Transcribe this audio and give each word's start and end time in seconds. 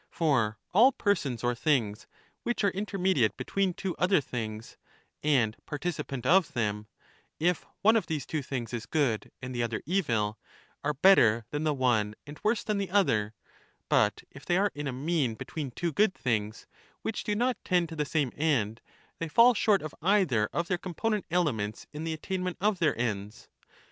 For 0.09 0.57
all 0.73 0.91
persons 0.93 1.43
or 1.43 1.53
things, 1.53 2.07
which 2.41 2.63
are 2.63 2.71
intermediate 2.71 3.37
between 3.37 3.71
two 3.75 3.95
other 3.97 4.19
things, 4.19 4.75
and 5.21 5.55
partici 5.67 6.07
pant 6.07 6.25
of 6.25 6.53
them— 6.53 6.87
if 7.39 7.67
one 7.83 7.95
of 7.95 8.07
these 8.07 8.25
two 8.25 8.41
things 8.41 8.73
is 8.73 8.87
good 8.87 9.29
and 9.43 9.53
the 9.53 9.61
other 9.61 9.83
evil, 9.85 10.39
are 10.83 10.95
better 10.95 11.45
than 11.51 11.65
the 11.65 11.73
one 11.75 12.15
and 12.25 12.39
worse 12.41 12.63
than 12.63 12.79
the 12.79 12.89
other; 12.89 13.35
but 13.89 14.23
if 14.31 14.43
they 14.43 14.57
are 14.57 14.71
in 14.73 14.87
a 14.87 14.91
mean 14.91 15.35
between 15.35 15.69
two 15.69 15.93
good 15.93 16.15
things 16.15 16.65
which 17.03 17.23
do 17.23 17.35
not 17.35 17.63
tend 17.63 17.87
to 17.89 17.95
the 17.95 18.03
same 18.03 18.31
end, 18.35 18.81
they 19.19 19.27
fall 19.27 19.53
short 19.53 19.83
of 19.83 19.93
either 20.01 20.49
of 20.51 20.67
their 20.67 20.79
component 20.79 21.27
elements 21.29 21.85
in 21.93 22.05
the 22.05 22.13
attainment 22.13 22.57
of 22.59 22.79
their 22.79 22.99
ends. 22.99 23.49